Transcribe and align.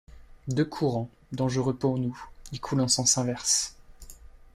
Deux 0.47 0.65
courants, 0.65 1.11
dangereux 1.31 1.75
pour 1.75 1.99
nous, 1.99 2.19
y 2.51 2.59
coulent 2.59 2.81
en 2.81 2.87
sens 2.87 3.19
inverse. 3.19 3.75